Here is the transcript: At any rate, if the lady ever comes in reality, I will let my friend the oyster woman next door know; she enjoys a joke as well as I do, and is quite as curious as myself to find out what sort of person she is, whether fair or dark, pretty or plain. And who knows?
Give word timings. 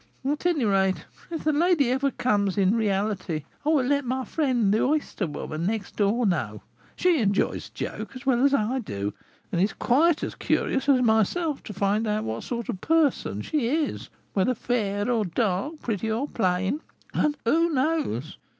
At 0.25 0.47
any 0.47 0.65
rate, 0.65 1.05
if 1.29 1.43
the 1.43 1.53
lady 1.53 1.91
ever 1.91 2.09
comes 2.09 2.57
in 2.57 2.73
reality, 2.73 3.43
I 3.63 3.69
will 3.69 3.85
let 3.85 4.03
my 4.03 4.25
friend 4.25 4.73
the 4.73 4.81
oyster 4.81 5.27
woman 5.27 5.67
next 5.67 5.95
door 5.97 6.25
know; 6.25 6.63
she 6.95 7.21
enjoys 7.21 7.69
a 7.69 7.71
joke 7.71 8.15
as 8.15 8.25
well 8.25 8.43
as 8.43 8.51
I 8.51 8.79
do, 8.79 9.13
and 9.51 9.61
is 9.61 9.73
quite 9.73 10.23
as 10.23 10.33
curious 10.33 10.89
as 10.89 11.03
myself 11.03 11.61
to 11.65 11.73
find 11.75 12.07
out 12.07 12.23
what 12.23 12.41
sort 12.41 12.67
of 12.67 12.81
person 12.81 13.43
she 13.43 13.67
is, 13.67 14.09
whether 14.33 14.55
fair 14.55 15.07
or 15.07 15.23
dark, 15.23 15.79
pretty 15.81 16.09
or 16.09 16.27
plain. 16.27 16.81
And 17.13 17.37
who 17.45 17.69
knows? 17.71 18.39